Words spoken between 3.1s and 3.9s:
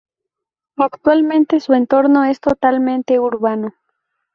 urbano.